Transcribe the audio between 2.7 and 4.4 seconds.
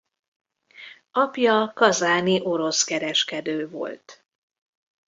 kereskedő volt.